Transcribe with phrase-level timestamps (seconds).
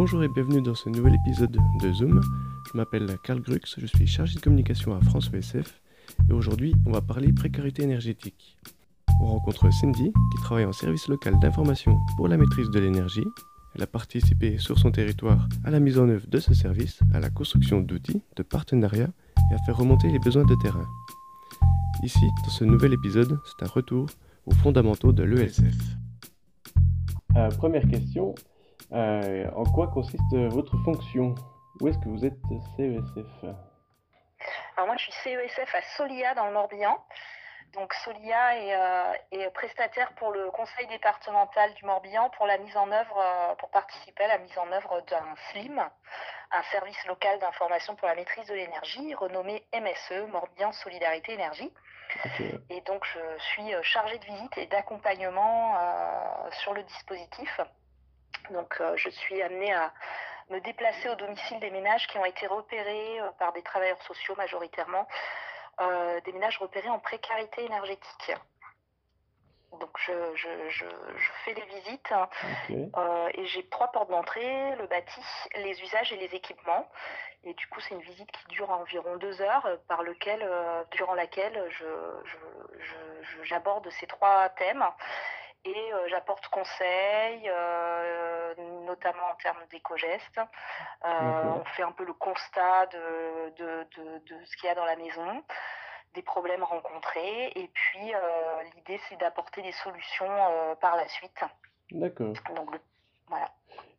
[0.00, 2.20] Bonjour et bienvenue dans ce nouvel épisode de Zoom.
[2.70, 5.82] Je m'appelle Karl Grux, je suis chargé de communication à France ESF
[6.30, 8.56] et aujourd'hui on va parler précarité énergétique.
[9.20, 13.24] On rencontre Cindy qui travaille en service local d'information pour la maîtrise de l'énergie.
[13.74, 17.18] Elle a participé sur son territoire à la mise en œuvre de ce service, à
[17.18, 19.10] la construction d'outils, de partenariats
[19.50, 20.86] et à faire remonter les besoins de terrain.
[22.04, 24.06] Ici, dans ce nouvel épisode, c'est un retour
[24.46, 25.74] aux fondamentaux de l'ESF.
[27.36, 28.36] Euh, première question,
[28.92, 31.34] euh, en quoi consiste votre fonction?
[31.80, 32.38] Où est-ce que vous êtes
[32.76, 33.44] CESF
[34.76, 36.98] Alors moi je suis CESF à Solia dans le Morbihan.
[37.74, 42.76] Donc Solia est, euh, est, prestataire pour le conseil départemental du Morbihan pour la mise
[42.76, 45.78] en œuvre, euh, pour participer à la mise en œuvre d'un SLIM,
[46.50, 51.72] un service local d'information pour la maîtrise de l'énergie, renommé MSE, Morbihan Solidarité Énergie.
[52.24, 52.58] Okay.
[52.70, 57.60] Et donc je suis chargée de visite et d'accompagnement euh, sur le dispositif.
[58.50, 59.92] Donc euh, je suis amenée à
[60.50, 64.34] me déplacer au domicile des ménages qui ont été repérés euh, par des travailleurs sociaux
[64.36, 65.06] majoritairement,
[65.80, 68.32] euh, des ménages repérés en précarité énergétique.
[69.78, 72.90] Donc je, je, je, je fais les visites okay.
[72.96, 75.20] euh, et j'ai trois portes d'entrée, le bâti,
[75.56, 76.88] les usages et les équipements.
[77.44, 81.14] Et du coup c'est une visite qui dure environ deux heures, par lequel, euh, durant
[81.14, 81.70] laquelle
[83.42, 84.84] j'aborde ces trois thèmes
[85.64, 88.54] et euh, j'apporte conseils, euh,
[88.86, 90.40] notamment en termes d'éco-gestes.
[91.04, 94.74] Euh, on fait un peu le constat de, de, de, de ce qu'il y a
[94.74, 95.42] dans la maison,
[96.14, 98.12] des problèmes rencontrés, et puis
[98.74, 100.30] l'idée c'est d'apporter des solutions
[100.80, 101.44] par la suite.
[101.90, 102.32] D'accord.
[102.54, 102.70] Donc
[103.28, 103.50] voilà.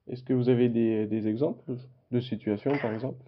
[0.07, 1.61] Est-ce que vous avez des, des exemples
[2.11, 3.23] de situations par exemple?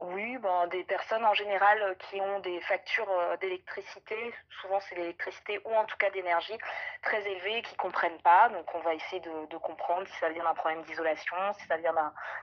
[0.00, 3.08] Oui, ben, des personnes en général qui ont des factures
[3.40, 6.56] d'électricité, souvent c'est l'électricité ou en tout cas d'énergie
[7.02, 8.48] très élevées, qui comprennent pas.
[8.50, 11.94] Donc on va essayer de, comprendre si ça vient d'un problème d'isolation, si ça vient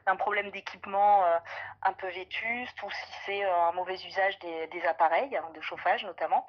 [0.06, 1.38] d'un problème d'équipement euh,
[1.84, 6.03] un peu vétuste ou si c'est euh, un mauvais usage des, appareils, hein, de chauffage
[6.06, 6.46] notamment.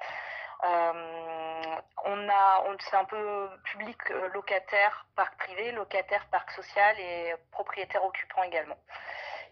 [0.63, 3.97] Euh, on a, c'est un peu public
[4.33, 8.77] locataire, parc privé, locataire, parc social et propriétaire occupant également.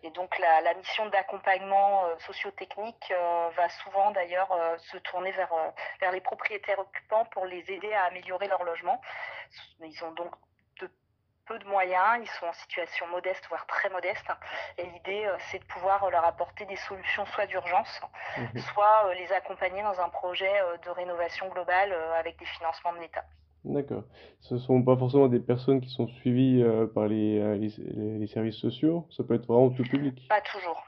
[0.03, 5.31] Et donc la, la mission d'accompagnement euh, sociotechnique euh, va souvent d'ailleurs euh, se tourner
[5.31, 5.53] vers,
[5.99, 9.01] vers les propriétaires occupants pour les aider à améliorer leur logement.
[9.81, 10.33] Ils ont donc
[10.79, 10.89] de
[11.45, 14.27] peu de moyens, ils sont en situation modeste, voire très modeste.
[14.77, 18.01] Et l'idée, c'est de pouvoir leur apporter des solutions soit d'urgence,
[18.37, 18.59] mmh.
[18.59, 23.23] soit les accompagner dans un projet de rénovation globale avec des financements de l'État.
[23.65, 24.03] D'accord.
[24.41, 27.73] Ce ne sont pas forcément des personnes qui sont suivies euh, par les, euh, les,
[28.19, 30.27] les, services sociaux, ça peut être vraiment tout public.
[30.29, 30.85] Pas toujours.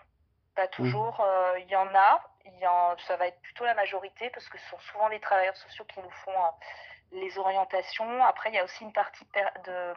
[0.56, 1.26] Pas toujours.
[1.58, 2.22] Il euh, y en a,
[2.62, 5.58] y en, ça va être plutôt la majorité parce que ce sont souvent les travailleurs
[5.58, 6.32] sociaux qui nous font
[7.12, 8.24] les orientations.
[8.24, 9.26] Après, il y a aussi une partie
[9.66, 9.94] de,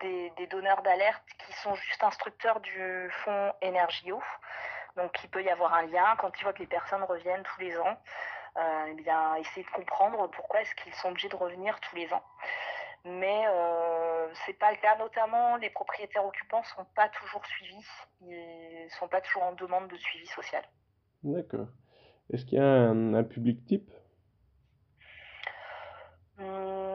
[0.00, 4.22] des, des donneurs d'alerte qui sont juste instructeurs du fonds Énergie-Eau.
[4.96, 7.60] Donc, il peut y avoir un lien quand ils voient que les personnes reviennent tous
[7.60, 7.96] les ans
[8.56, 12.24] eh bien, essayer de comprendre pourquoi est-ce qu'ils sont obligés de revenir tous les ans.
[13.04, 17.86] Mais euh, c'est pas le cas, notamment les propriétaires occupants sont pas toujours suivis,
[18.20, 20.62] ils sont pas toujours en demande de suivi social.
[21.22, 21.68] D'accord.
[22.30, 23.90] Est-ce qu'il y a un, un public type?
[26.38, 26.89] Hum,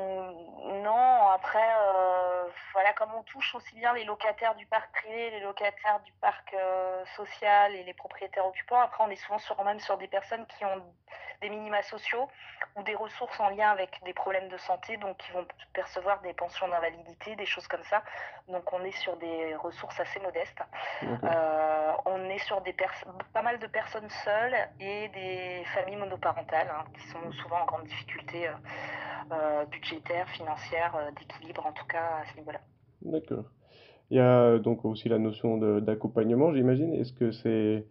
[1.35, 5.99] après, euh, voilà, comme on touche aussi bien les locataires du parc privé, les locataires
[6.05, 9.97] du parc euh, social et les propriétaires occupants, après on est souvent sur, même sur
[9.97, 10.81] des personnes qui ont
[11.41, 12.29] des minima sociaux
[12.77, 16.33] ou des ressources en lien avec des problèmes de santé, donc qui vont percevoir des
[16.33, 18.01] pensions d'invalidité, des choses comme ça.
[18.47, 20.61] Donc on est sur des ressources assez modestes.
[21.03, 22.73] Euh, on est sur des
[23.33, 27.83] pas mal de personnes seules et des familles monoparentales hein, qui sont souvent en grande
[27.83, 28.49] difficulté
[29.71, 32.59] budgétaire, financière, d'équilibre en tout cas à ce niveau-là.
[33.01, 33.45] D'accord.
[34.11, 36.93] Il y a donc aussi la notion d'accompagnement, j'imagine.
[36.93, 37.85] Est-ce que c'est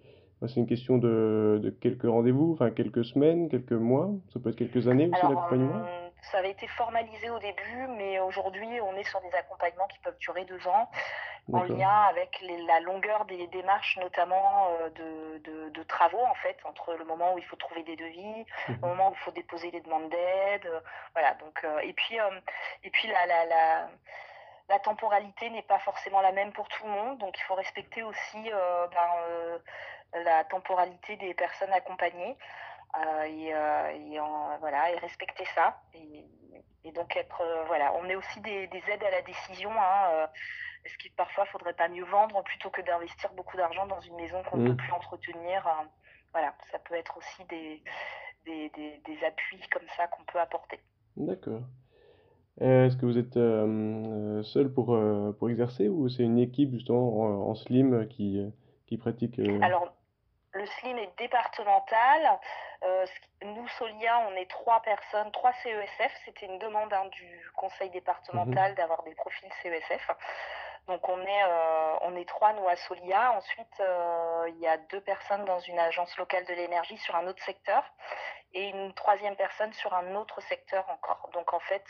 [0.46, 4.56] c'est une question de, de quelques rendez-vous, enfin quelques semaines, quelques mois, ça peut être
[4.56, 5.86] quelques années aussi l'accompagnement?
[5.86, 9.98] euh, Ça avait été formalisé au début, mais aujourd'hui on est sur des accompagnements qui
[9.98, 10.90] peuvent durer deux ans,
[11.52, 16.34] en lien avec les, la longueur des démarches, notamment euh, de, de, de, travaux en
[16.34, 18.72] fait, entre le moment où il faut trouver des devis, mmh.
[18.82, 20.80] le moment où il faut déposer les demandes d'aide, euh,
[21.12, 21.34] voilà.
[21.34, 22.40] Donc euh, et puis euh,
[22.82, 23.88] et puis la, la, la
[24.68, 28.02] la temporalité n'est pas forcément la même pour tout le monde, donc il faut respecter
[28.02, 29.58] aussi euh, ben, euh,
[30.24, 32.36] la temporalité des personnes accompagnées
[33.26, 35.82] et, euh, et en, voilà et respecter ça.
[35.94, 36.24] Et,
[36.84, 40.28] et donc être euh, voilà on est aussi des, des, aides à la décision hein,
[40.84, 44.42] est-ce qu'il parfois faudrait pas mieux vendre plutôt que d'investir beaucoup d'argent dans une maison
[44.42, 44.76] qu'on ne mmh.
[44.76, 45.66] peut plus entretenir
[46.32, 47.82] voilà ça peut être aussi des,
[48.44, 50.78] des, des, des appuis comme ça qu'on peut apporter.
[51.16, 51.62] D'accord.
[52.60, 56.72] Est-ce que vous êtes euh, euh, seul pour, euh, pour exercer ou c'est une équipe
[56.72, 58.48] justement en, en slim qui, euh,
[58.86, 59.92] qui pratique euh, Alors,
[60.54, 62.40] le SLIM est départemental.
[62.82, 63.06] Euh,
[63.42, 66.12] nous, Solia, on est trois personnes, trois CESF.
[66.24, 67.94] C'était une demande hein, du conseil mhm.
[67.94, 70.10] départemental d'avoir des profils CESF.
[70.86, 73.32] Donc on est, euh, on est trois, nous, à Solia.
[73.32, 77.26] Ensuite, euh, il y a deux personnes dans une agence locale de l'énergie sur un
[77.26, 77.82] autre secteur
[78.52, 81.30] et une troisième personne sur un autre secteur encore.
[81.32, 81.84] Donc en fait,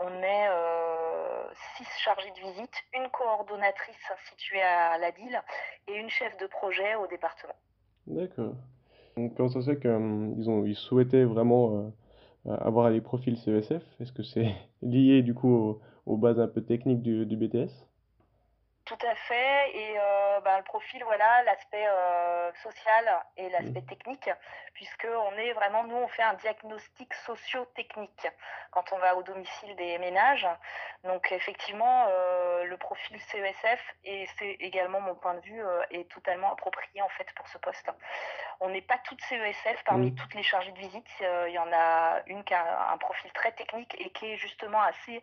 [0.00, 1.44] on est euh,
[1.76, 5.42] six chargés de visite, une coordonnatrice située à la DIL
[5.88, 7.54] et une chef de projet au département.
[8.10, 8.54] D'accord.
[9.16, 11.92] Donc, comment ça se qu'ils ont, ils souhaitaient vraiment
[12.46, 13.82] euh, avoir les profils CESF?
[14.00, 17.86] Est-ce que c'est lié du coup aux, bases un peu techniques du BTS?
[18.90, 19.70] Tout à fait.
[19.76, 23.04] Et euh, ben, le profil, voilà, l'aspect euh, social
[23.36, 23.86] et l'aspect Mhm.
[23.86, 24.28] technique,
[24.74, 28.26] puisque on est vraiment, nous, on fait un diagnostic socio-technique
[28.72, 30.48] quand on va au domicile des ménages.
[31.04, 35.62] Donc effectivement, euh, le profil CESF, et c'est également mon point de vue,
[35.92, 37.88] est totalement approprié en fait pour ce poste.
[38.58, 40.16] On n'est pas toutes CESF parmi Mhm.
[40.16, 41.06] toutes les chargées de visite.
[41.20, 44.82] Il y en a une qui a un profil très technique et qui est justement
[44.82, 45.22] assez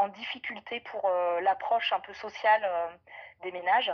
[0.00, 2.88] en difficulté pour euh, l'approche un peu sociale euh,
[3.42, 3.92] des ménages.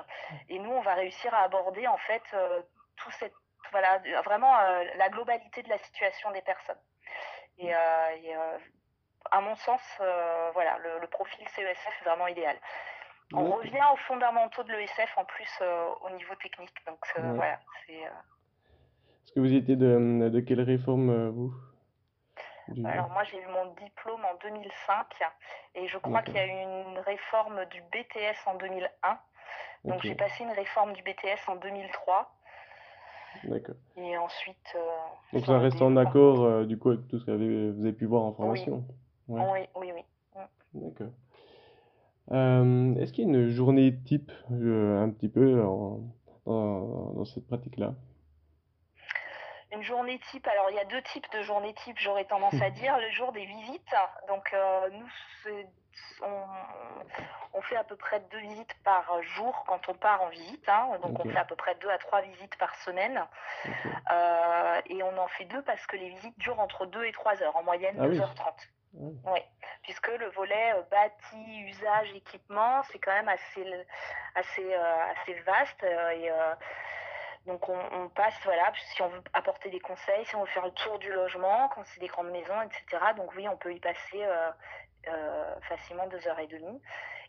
[0.48, 2.62] Et nous, on va réussir à aborder en fait euh,
[2.96, 3.34] tout cette,
[3.72, 4.54] voilà, vraiment
[5.02, 6.82] la globalité de la situation des personnes.
[7.58, 7.74] Et, et,
[8.36, 8.58] euh,
[9.32, 9.80] à mon sens,
[10.54, 12.56] voilà, le, le profil CESF est vraiment idéal.
[13.34, 15.50] On revient aux fondamentaux de l'ESF en plus
[16.04, 16.76] au niveau technique.
[16.86, 17.34] Donc Ouais.
[17.34, 21.52] voilà, c'est Est-ce que vous étiez de, de quelle réforme, vous?
[22.84, 25.06] Alors moi j'ai eu mon diplôme en 2005
[25.76, 26.50] et je crois qu'il y a eu
[26.90, 29.18] une réforme du BTS en 2001.
[29.84, 32.32] Donc j'ai passé une réforme du BTS en 2003
[33.44, 33.76] D'accord.
[33.96, 34.80] et ensuite euh,
[35.32, 38.06] Donc ça reste en accord euh, du coup avec tout ce que vous avez, pu
[38.06, 38.84] voir en Oui, formation.
[39.28, 39.42] Ouais.
[39.52, 40.04] oui, oui, oui.
[40.34, 40.88] Mm.
[40.88, 41.12] D'accord.
[42.32, 46.00] Euh, est-ce qu'il y a une journée type un petit peu en-
[46.46, 47.94] dans cette pratique-là?
[49.76, 52.70] Une journée type, alors il y a deux types de journées type, j'aurais tendance à
[52.80, 52.96] dire.
[52.98, 53.94] Le jour des visites,
[54.26, 55.08] donc euh, nous,
[56.22, 56.42] on,
[57.52, 60.66] on fait à peu près deux visites par jour quand on part en visite.
[60.68, 60.88] hein.
[61.02, 63.22] donc on fait à peu près deux à trois visites par semaine.
[64.10, 67.42] Euh, et on en fait deux parce que les visites durent entre 2 et 3
[67.42, 68.20] heures, en moyenne Ah deux oui.
[68.20, 68.62] heures trente.
[69.26, 69.40] Ah oui.
[69.82, 73.66] Puisque le volet euh, bâti, usage, équipement, c'est quand même assez,
[74.34, 75.84] assez, euh, assez vaste.
[75.84, 76.30] euh, et,
[77.46, 80.72] donc on, passe, voilà, si on veut apporter des conseils, si on veut faire le
[80.72, 83.02] tour du logement, quand c'est des grandes maisons, etc.
[83.16, 84.50] Donc oui, on peut y passer euh,
[85.06, 86.82] euh, facilement deux heures et demie.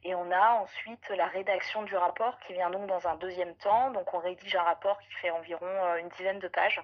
[0.03, 3.91] Et on a ensuite la rédaction du rapport qui vient donc dans un deuxième temps.
[3.91, 6.81] Donc on rédige un rapport qui fait environ euh, une dizaine de pages.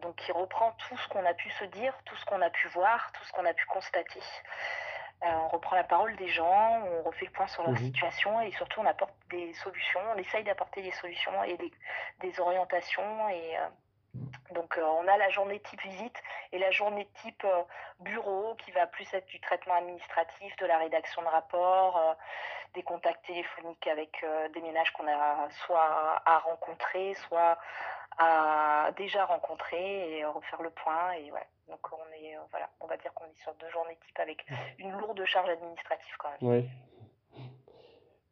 [0.00, 2.66] Donc qui reprend tout ce qu'on a pu se dire, tout ce qu'on a pu
[2.68, 4.20] voir, tout ce qu'on a pu constater.
[5.26, 7.78] On reprend la parole des gens, on refait le point sur leur Mhm.
[7.78, 11.72] situation et surtout on apporte des solutions, on essaye d'apporter des solutions et des,
[12.20, 13.28] des orientations.
[13.30, 13.66] Et euh,
[14.50, 16.22] donc euh, on a la journée type visite
[16.52, 17.62] et la journée type euh,
[18.00, 22.16] bureau qui va plus être du traitement administratif, de la rédaction de rapports,
[22.74, 27.56] des contacts téléphoniques avec des ménages qu'on a soit à rencontrer, soit
[28.18, 31.12] à déjà rencontrer et refaire le point.
[31.12, 31.46] Et ouais.
[31.68, 34.44] Donc on est, euh, voilà, on va dire qu'on est sur deux journées type avec
[34.78, 36.50] une lourde charge administrative quand même.
[36.50, 36.64] Ouais.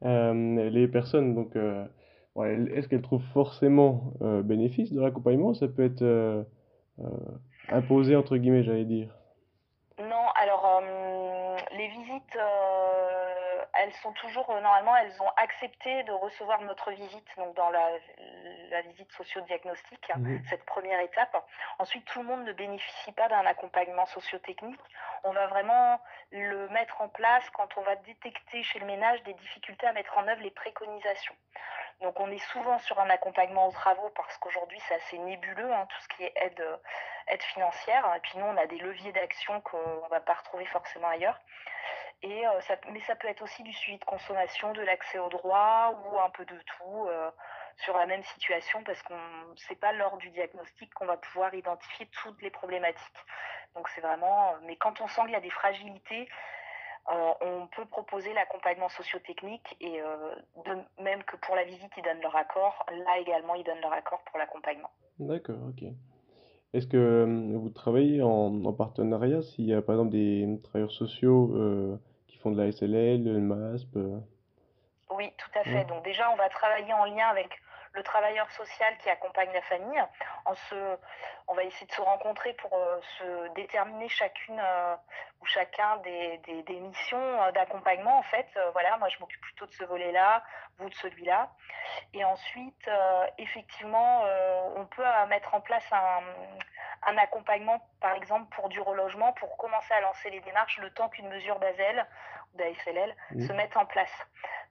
[0.04, 1.86] Euh, les personnes, donc, euh,
[2.34, 5.54] ouais, est-ce qu'elles trouvent forcément euh, bénéfice de l'accompagnement?
[5.54, 6.44] Ça peut être
[7.68, 9.08] imposé, entre guillemets, j'allais dire.
[9.98, 16.12] Non, alors euh, les visites, euh, elles sont toujours, euh, normalement, elles ont accepté de
[16.12, 17.88] recevoir notre visite, donc dans la,
[18.70, 20.42] la visite socio-diagnostique, Mhm.
[20.50, 21.36] cette première étape.
[21.78, 24.80] Ensuite, tout le monde ne bénéficie pas d'un accompagnement socio-technique.
[25.24, 29.34] On va vraiment le mettre en place quand on va détecter chez le ménage des
[29.34, 31.34] difficultés à mettre en œuvre les préconisations.
[32.00, 35.86] Donc on est souvent sur un accompagnement aux travaux parce qu'aujourd'hui c'est assez nébuleux, hein,
[35.88, 36.76] tout ce qui est aide, euh,
[37.28, 38.04] aide financière.
[38.16, 41.38] Et puis nous on a des leviers d'action qu'on ne va pas retrouver forcément ailleurs.
[42.24, 46.20] Euh, mais ça peut être aussi du suivi de consommation, de l'accès aux droits ou
[46.20, 47.30] un peu de tout euh,
[47.78, 49.18] sur la même situation parce qu'on
[49.56, 53.24] c'est pas lors du diagnostic qu'on va pouvoir identifier toutes les problématiques.
[53.74, 56.28] Donc c'est vraiment, mais quand on sent qu'il y a des fragilités,
[57.10, 62.02] euh, on peut proposer l'accompagnement socio-technique et euh, de même que pour la visite, ils
[62.02, 62.86] donnent leur accord.
[62.90, 64.90] Là également, ils donnent leur accord pour l'accompagnement.
[65.18, 65.84] D'accord, ok.
[66.74, 70.92] Est-ce que euh, vous travaillez en, en partenariat s'il y a par exemple des travailleurs
[70.92, 73.98] sociaux qui font de la SLL, le MASP?
[75.14, 75.74] Oui, tout à fait.
[75.74, 77.50] ouais, Donc déjà, on va travailler en lien avec
[77.92, 80.02] le travailleur social qui accompagne la famille.
[80.44, 80.98] En se,
[81.48, 82.70] on va essayer de se rencontrer pour
[83.18, 84.60] se déterminer chacune
[85.40, 88.18] ou chacun des, des, missions d'accompagnement.
[88.18, 90.42] En fait, voilà, moi je m'occupe plutôt de ce volet-là,
[90.78, 91.50] vous de celui-là.
[92.14, 92.90] Et ensuite,
[93.38, 94.24] effectivement,
[94.76, 96.22] on peut mettre en place un,
[97.04, 101.08] un accompagnement, par exemple, pour du relogement, pour commencer à lancer les démarches le temps
[101.08, 102.06] qu'une mesure d'ASL
[102.52, 103.14] ou d'ASLL
[103.46, 104.12] se mette en place.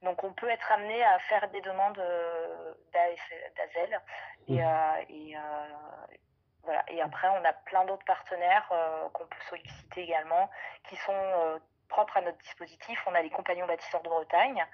[0.02, 4.02] Donc, on peut être amené à faire des demandes euh, d'ASL.
[4.48, 5.38] Et, euh, euh,
[6.64, 6.84] voilà.
[6.88, 8.68] et après, on a plein d'autres partenaires
[9.14, 10.50] qu'on peut solliciter également,
[10.90, 13.02] qui sont propres à notre dispositif.
[13.08, 14.66] On a les compagnons bâtisseurs de Bretagne,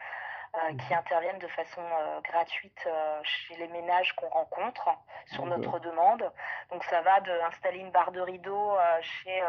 [0.79, 4.89] qui interviennent de façon euh, gratuite euh, chez les ménages qu'on rencontre
[5.27, 6.23] sur notre demande.
[6.71, 9.41] Donc ça va d'installer une barre de rideau chez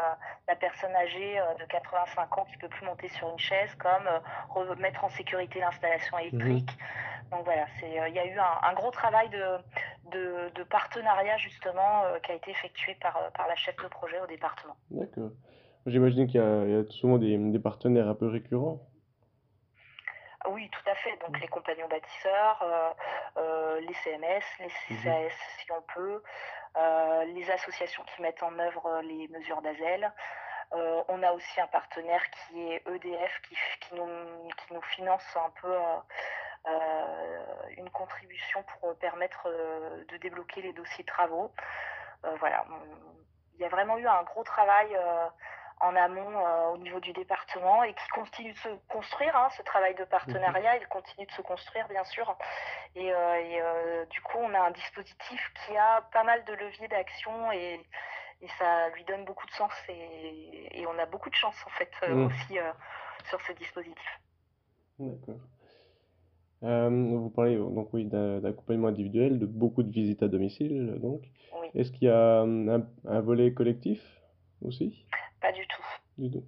[0.47, 4.07] la personne âgée de 85 ans qui peut plus monter sur une chaise, comme
[4.49, 6.23] remettre en sécurité l'installation mhm.
[6.23, 6.77] électrique.
[7.31, 12.35] Donc voilà, il y a eu un, gros travail de, de, partenariat justement qui a
[12.35, 14.75] été effectué par, par la chef de projet au département.
[14.91, 15.31] D'accord.
[15.85, 18.88] J'imagine qu'il y, a souvent des, des partenaires un peu récurrents.
[20.47, 21.17] Oui, tout à fait.
[21.17, 21.41] Donc mmh.
[21.41, 22.91] les compagnons bâtisseurs, euh,
[23.37, 26.23] euh, les CMS, les mmh CAS si on peut,
[26.77, 30.11] euh, les associations qui mettent en œuvre les mesures d'ASEL.
[30.71, 35.49] on a aussi un partenaire qui est EDF qui, qui, nous, qui nous finance un
[35.61, 35.75] peu
[37.77, 39.49] une contribution pour permettre
[40.07, 41.51] de débloquer les dossiers de travaux.
[42.39, 42.65] voilà,
[43.55, 44.95] il y a vraiment eu un gros travail
[45.79, 49.35] en amont euh, au niveau du département et qui continue de se construire.
[49.35, 52.35] Hein, ce travail de partenariat, il continue de se construire, bien sûr.
[52.95, 56.87] Et, euh, euh, du coup, on a un dispositif qui a pas mal de leviers
[56.87, 57.79] d'action et,
[58.57, 59.71] ça lui donne beaucoup de sens.
[59.89, 62.25] Et, on a beaucoup de chance, en fait, mmh.
[62.25, 62.57] aussi
[63.29, 64.19] sur ce dispositif.
[64.97, 65.35] D'accord.
[66.61, 71.21] vous parlez donc oui d'accompagnement individuel, de beaucoup de visites à domicile, donc.
[71.75, 74.01] Est-ce qu'il y a un volet collectif
[74.61, 75.05] aussi?
[75.41, 75.85] Pas du tout.
[76.17, 76.43] Du tout.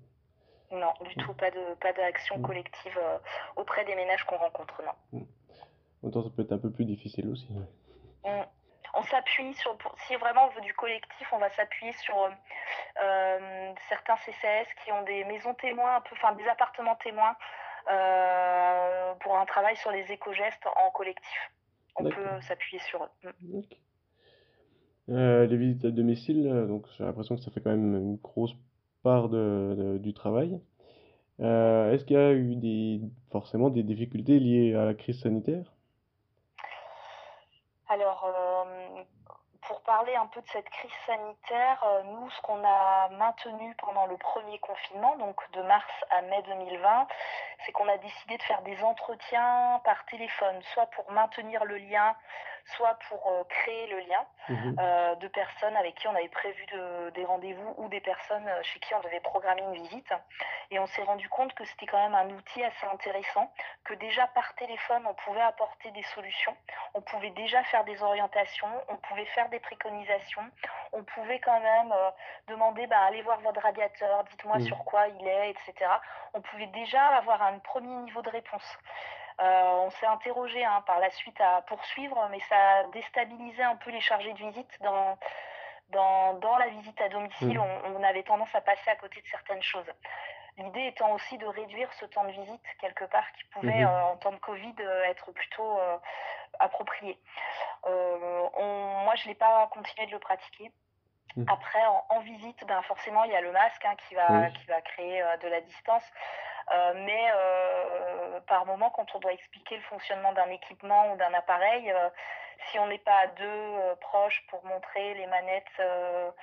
[0.72, 2.42] Non, du tout, pas de pas d'action mm.
[2.42, 3.18] collective euh,
[3.58, 5.20] auprès des ménages qu'on rencontre, non.
[5.20, 5.26] Mm.
[6.04, 7.48] Autant ça peut être un peu plus difficile aussi.
[8.24, 8.44] Mm.
[8.94, 12.30] On s'appuie sur, si vraiment on veut du collectif, on va s'appuyer sur euh,
[13.04, 17.36] euh, certains CCS qui ont des maisons témoins, un peu, enfin des appartements témoins
[19.22, 21.52] pour un travail sur les éco-gestes en collectif.
[21.96, 23.64] On peut s'appuyer sur eux.
[25.08, 28.56] les visites à domicile, donc j'ai l'impression que ça fait quand même une grosse
[29.04, 30.60] part de, du travail.
[31.40, 35.74] Euh, est-ce qu'il y a eu des, forcément des difficultés liées à la crise sanitaire?
[37.90, 39.04] Alors, euh,
[39.68, 44.06] pour parler un peu de cette crise sanitaire, euh, nous, ce qu'on a maintenu pendant
[44.06, 47.08] le premier confinement, donc de mars à mai 2020,
[47.66, 52.16] c'est qu'on a décidé de faire des entretiens par téléphone, soit pour maintenir le lien
[52.66, 54.76] soit pour euh, créer le lien mhm.
[54.80, 56.66] euh, de personnes avec qui on avait prévu
[57.14, 60.12] des rendez-vous ou des personnes euh, chez qui on devait programmer une visite.
[60.70, 63.52] Et on s'est rendu compte que c'était quand même un outil assez intéressant,
[63.84, 66.56] que déjà par téléphone, on pouvait apporter des solutions,
[66.94, 70.50] on pouvait déjà faire des orientations, on pouvait faire des préconisations,
[70.94, 71.94] on pouvait quand même
[72.48, 74.66] demander, bah, allez voir votre radiateur, dites-moi mhm.
[74.66, 75.92] sur quoi il est, etc.
[76.34, 78.78] On pouvait déjà avoir un premier niveau de réponse.
[79.40, 83.76] Euh, on s'est interrogé hein, par la suite à poursuivre, mais ça a déstabilisé un
[83.76, 85.18] peu les chargés de visite dans,
[86.40, 87.58] dans, la visite à domicile.
[87.58, 87.96] Mmh.
[87.96, 89.90] On, avait tendance à passer à côté de certaines choses.
[90.58, 93.88] L'idée étant aussi de réduire ce temps de visite quelque part qui pouvait, mmh.
[93.88, 95.80] euh, en temps de Covid, euh, être plutôt
[96.60, 97.18] approprié.
[97.86, 100.72] moi, je n'ai pas continué de le pratiquer.
[101.38, 101.46] Mmh.
[101.48, 104.82] Après, en, visite, ben, forcément, il y a le masque hein, qui, va, qui va
[104.82, 106.04] créer de la distance.
[106.70, 111.34] Euh, mais euh, par moment, quand on doit expliquer le fonctionnement d'un équipement ou d'un
[111.34, 112.10] appareil, euh,
[112.70, 115.82] si on n'est pas à deux proches pour montrer les manettes,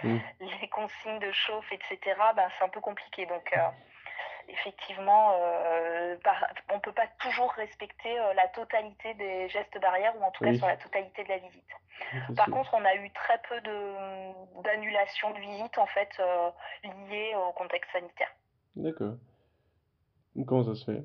[0.03, 0.17] mmh.
[0.61, 1.99] les consignes de chauffe, etc.,
[2.35, 3.25] ben, c'est un peu compliqué.
[3.27, 3.55] Donc,
[4.49, 5.37] effectivement,
[6.71, 10.55] on ne peut pas toujours respecter la totalité des gestes barrières ou en tout cas
[10.55, 12.35] sur la totalité de la visite.
[12.37, 13.61] Par contre, on a eu très peu
[14.65, 16.21] d'annulations de, de visites en fait
[17.09, 18.35] liées au contexte sanitaire.
[18.75, 19.15] D'accord.
[20.47, 21.03] Comment ça se fait?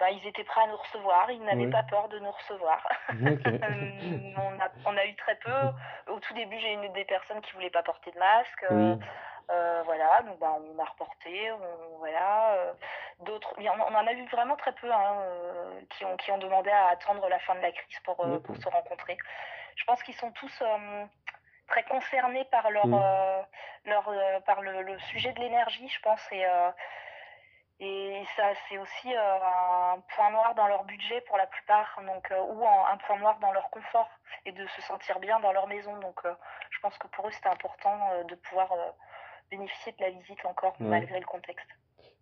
[0.00, 2.88] Bah, ils étaient prêts à nous recevoir, ils n'avaient pas peur de nous recevoir.
[3.12, 5.52] Euh, on, a, eu très peu.
[6.10, 8.64] Au tout début, j'ai eu des personnes qui ne voulaient pas porter de masque.
[8.70, 8.96] Euh,
[9.50, 11.50] euh, voilà, donc bah, on a reporté.
[11.98, 12.74] voilà.
[13.20, 15.16] D'autres, on, en a eu vraiment très peu hein,
[15.90, 18.68] qui, ont, qui ont demandé à attendre la fin de la crise pour, pour se
[18.68, 19.18] rencontrer.
[19.76, 20.62] Je pense qu'ils sont tous
[21.68, 22.86] très concernés par, leur,
[23.84, 24.10] leur,
[24.44, 26.20] par le, le, sujet de l'énergie, je pense.
[26.32, 26.46] Et,
[27.82, 32.64] Et ça, c'est aussi un point noir dans leur budget pour la plupart, donc, ou
[32.66, 34.08] un point noir dans leur confort
[34.44, 35.98] et de se sentir bien dans leur maison.
[35.98, 36.20] Donc,
[36.70, 37.96] je pense que pour eux, c'était important
[38.28, 38.68] de pouvoir
[39.50, 41.66] bénéficier de la visite encore malgré le contexte.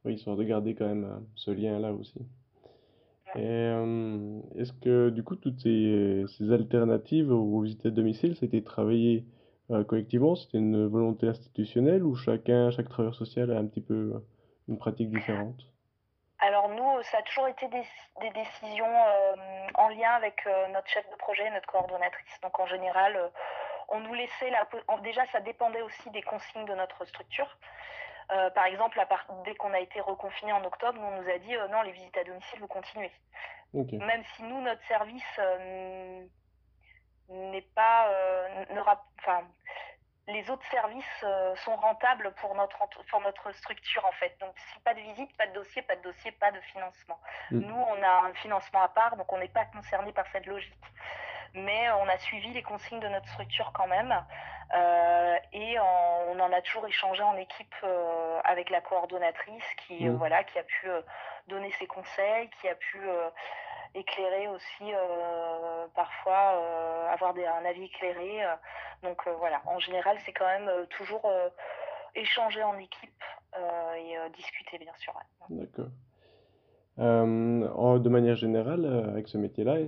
[0.05, 2.25] Oui, histoire de garder quand même ce lien-là aussi.
[3.35, 3.73] Et
[4.57, 9.27] est-ce que du coup, toutes ces, ces alternatives aux visites à domicile, été travaillé
[9.89, 10.37] collectivement?
[10.37, 14.23] C'était une volonté institutionnelle ou chacun, chaque travailleur social a un petit peu
[14.69, 15.61] une pratique différente?
[16.41, 17.85] Alors nous, ça a toujours été des,
[18.21, 18.95] des décisions
[19.75, 22.41] en lien avec notre chef de projet, notre coordonnatrice.
[22.43, 23.31] Donc en général,
[23.89, 24.69] on nous laissait la...
[25.03, 27.59] Déjà, ça dépendait aussi des consignes de notre structure.
[28.31, 29.03] Euh, par exemple,
[29.45, 32.17] dès qu'on a été reconfiné en octobre, on nous a dit euh, non, les visites
[32.17, 33.11] à domicile, vous continuez.
[33.73, 36.25] Même si nous, notre service euh,
[37.31, 38.11] n'est pas.
[40.29, 41.25] Les autres services
[41.65, 42.79] sont rentables pour notre,
[43.11, 44.37] pour notre structure, en fait.
[44.41, 47.19] Donc, si pas de visite, pas de dossier, pas de dossier, pas de financement.
[47.51, 47.61] Mm.
[47.61, 50.75] Nous, on a un financement à part, donc on n'est pas concerné par cette logique
[51.55, 54.15] mais on a suivi les consignes de notre structure quand même.
[54.75, 60.13] Euh, et on en a toujours échangé en équipe euh, avec la coordonnatrice qui, euh,
[60.13, 60.17] mmh.
[60.17, 60.89] voilà, qui a pu
[61.49, 63.01] donner ses conseils, qui a pu
[63.95, 64.93] éclairer aussi
[65.95, 68.43] parfois, avoir des, un avis éclairé.
[69.03, 71.31] donc voilà, en général, c'est quand même toujours
[72.15, 73.25] échanger en équipe
[73.97, 75.13] et discuter, bien sûr.
[75.51, 75.89] D'accord.
[76.99, 79.79] de manière générale, avec ce métier-là,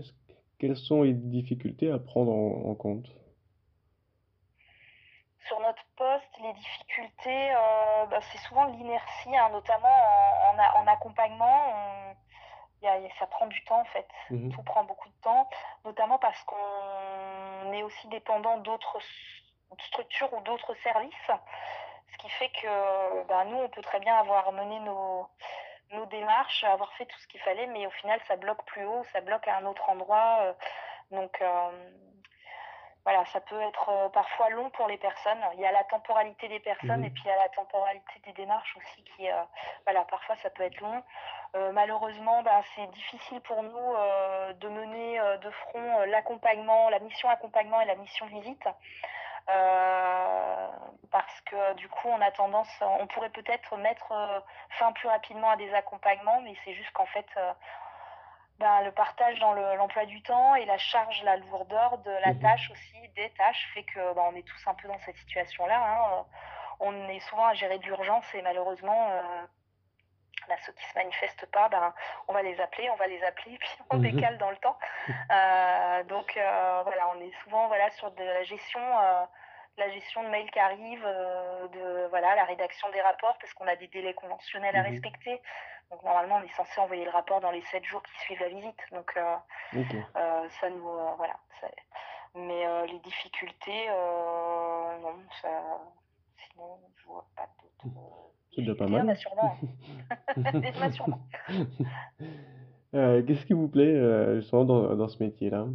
[0.60, 3.06] quelles sont les difficultés à prendre en, compte?
[5.48, 9.88] Sur notre poste, les difficultés, euh, bah, c'est souvent l'inertie, hein, notamment
[10.76, 12.09] en, accompagnement.
[13.18, 14.06] Ça prend du temps en fait.
[14.30, 15.48] Mmh Tout prend beaucoup de temps,
[15.84, 18.98] notamment parce qu'on est aussi dépendant d'autres
[19.86, 21.30] structures ou d'autres services.
[22.12, 25.28] Ce qui fait que bah, nous, on peut très bien avoir mené nos,
[25.92, 29.04] nos démarches, avoir fait tout ce qu'il fallait, mais au final, ça bloque plus haut,
[29.12, 30.38] ça bloque à un autre endroit.
[30.42, 30.52] Euh,
[31.10, 31.70] donc, euh,
[33.04, 35.40] voilà, ça peut être euh, parfois long pour les personnes.
[35.54, 37.06] Il y a la temporalité des personnes mhm.
[37.06, 39.28] et puis il y a la temporalité des démarches aussi qui,
[39.84, 41.02] voilà, parfois ça peut être long.
[41.72, 43.94] malheureusement, ben, c'est difficile pour nous
[44.54, 48.66] de mener de front l'accompagnement, la mission accompagnement et la mission visite.
[49.48, 50.68] Euh,
[51.10, 55.50] parce que du coup, on a tendance, on pourrait peut-être mettre euh, fin plus rapidement
[55.50, 57.52] à des accompagnements, mais c'est juste qu'en fait, euh,
[58.60, 62.40] ben, le partage dans l'emploi du temps et la charge, la lourdeur de la mhm.
[62.40, 65.82] tâche aussi, des tâches, fait que ben, on est tous un peu dans cette situation-là.
[65.82, 66.24] Hein.
[66.78, 69.10] On est souvent à gérer de l'urgence et malheureusement,
[70.48, 71.92] ben, ceux qui se manifestent pas, ben,
[72.28, 74.02] on va les appeler, on va les appeler, puis on mhm.
[74.02, 74.78] décale dans le temps.
[76.08, 76.32] donc
[76.84, 78.80] voilà, on est souvent voilà sur de la gestion
[79.80, 83.66] la gestion de mails qui arrivent, euh, de voilà, la rédaction des rapports, parce qu'on
[83.66, 84.90] a des délais conventionnels à mhm.
[84.90, 85.40] respecter.
[85.90, 88.48] Donc normalement, on est censé envoyer le rapport dans les 7 jours qui suivent la
[88.48, 88.78] visite.
[88.92, 89.36] Donc euh,
[89.74, 90.82] euh, ça nous
[91.16, 91.36] voilà.
[92.36, 95.48] Mais les difficultés, non, ça,
[96.36, 97.96] sinon je vois pas d'autres.
[98.54, 99.16] C'est déjà pas mal.
[103.26, 105.66] Qu'est-ce qui vous plaît justement dans, dans ce métier-là?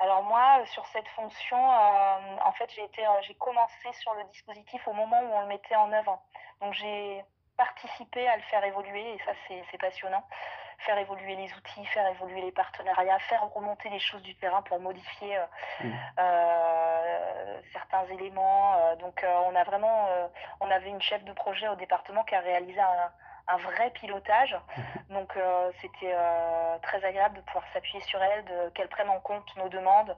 [0.00, 4.14] Alors moi, euh, sur cette fonction, euh, en fait, j'ai été, euh, j'ai commencé sur
[4.14, 6.20] le dispositif au moment où on le mettait en œuvre.
[6.60, 7.24] Donc j'ai
[7.58, 10.24] participé à le faire évoluer et ça c'est passionnant.
[10.86, 14.78] Faire évoluer les outils, faire évoluer les partenariats, faire remonter les choses du terrain pour
[14.78, 15.36] modifier
[15.82, 15.90] mmh.
[17.72, 18.76] certains éléments.
[19.00, 20.08] donc on a vraiment,
[20.60, 23.10] on avait une chef de projet au département qui a réalisé un,
[23.48, 24.56] un vrai pilotage.
[24.76, 25.16] Mhm.
[25.16, 28.44] Donc euh, c'était euh, très agréable de pouvoir s'appuyer sur elle,
[28.74, 30.16] qu'elle prenne en compte nos demandes,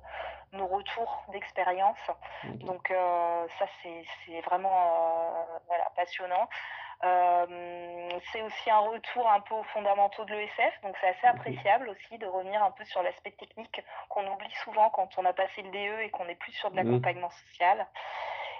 [0.52, 1.98] nos retours d'expérience.
[2.44, 6.48] Donc euh, ça c'est vraiment voilà, passionnant.
[7.02, 12.18] C'est aussi un retour un peu aux fondamentaux de l'ESF, donc c'est assez appréciable aussi
[12.18, 15.70] de revenir un peu sur l'aspect technique qu'on oublie souvent quand on a passé le
[15.70, 16.84] DE et qu'on est plus sur de mhm.
[16.84, 17.86] l'accompagnement social.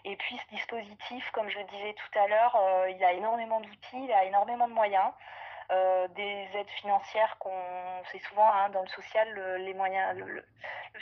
[0.05, 3.61] Et puis ce dispositif, comme je le disais tout à l'heure, euh, il a énormément
[3.61, 5.13] d'outils, il a énormément de moyens.
[5.73, 7.53] Euh, des aides financières qu'on
[8.11, 9.29] c'est souvent hein, dans le social
[9.59, 10.45] les moyens le,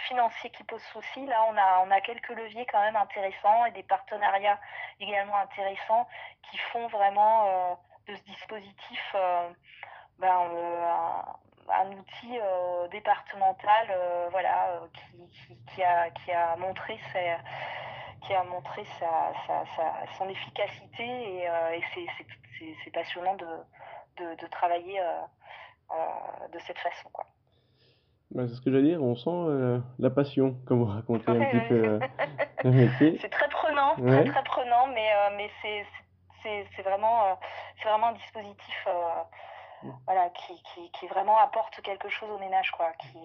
[0.08, 1.24] financier qui pose souci.
[1.24, 1.42] Là
[1.82, 4.60] on a quelques leviers quand même intéressants et des partenariats
[5.00, 6.06] également intéressants
[6.42, 7.74] qui font vraiment euh,
[8.08, 9.16] de ce dispositif
[10.18, 10.50] ben,
[11.70, 12.38] un, outil
[12.90, 13.86] départemental
[14.30, 14.80] voilà
[15.74, 16.98] qui, a montré
[18.22, 19.32] qui a montré sa,
[20.18, 21.80] son efficacité et, euh,
[22.84, 23.46] c'est passionnant de,
[24.18, 25.20] de, travailler euh,
[25.92, 27.08] euh, de cette façon.
[27.12, 27.26] Quoi.
[28.30, 31.68] Bah, c'est ce que j'allais dire, on sent la passion, comme vous racontez un petit
[31.68, 31.98] peu
[32.64, 33.18] le métier.
[33.20, 35.50] C'est très prenant, très très prenant, mais, mais
[36.42, 37.38] c'est vraiment
[37.76, 38.88] c'est vraiment un dispositif
[40.06, 43.18] voilà, qui, qui, qui, vraiment apporte quelque chose au ménage, quoi, qui,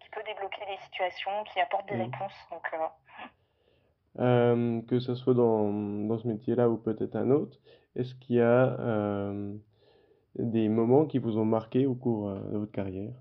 [0.00, 2.02] qui peut débloquer des situations, qui apporte des mmh.
[2.02, 2.48] réponses.
[2.50, 2.70] Donc,
[4.88, 5.70] que ce soit dans,
[6.06, 7.58] dans ce métier-là ou peut-être un autre,
[7.96, 9.30] est-ce qu'il y a
[10.38, 13.14] des moments qui vous ont marqué au cours de votre carrière?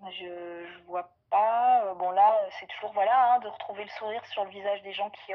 [0.00, 1.94] Je ne vois pas.
[1.98, 5.10] Bon là, c'est toujours voilà, hein, de retrouver le sourire sur le visage des gens
[5.10, 5.32] qui,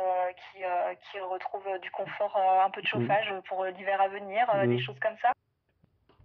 [0.54, 0.64] qui,
[1.12, 2.90] qui retrouvent du confort, un peu de mmh.
[2.90, 4.80] chauffage pour l'hiver à venir, des mmh.
[4.80, 5.32] choses comme ça.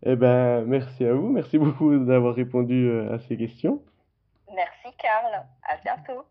[0.05, 1.29] Eh ben, merci à vous.
[1.29, 3.83] Merci beaucoup d'avoir répondu à ces questions.
[4.55, 5.45] Merci Karl.
[5.69, 6.25] À bientôt.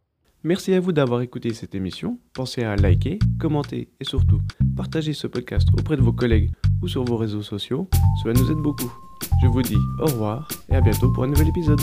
[0.46, 2.20] Merci à vous d'avoir écouté cette émission.
[2.34, 4.40] Pensez à liker, commenter et surtout
[4.78, 6.52] partager ce podcast auprès de vos collègues
[6.84, 7.90] ou sur vos réseaux sociaux.
[8.22, 8.94] Cela nous aide beaucoup.
[9.42, 11.82] Je vous dis au revoir et à bientôt pour un nouvel épisode.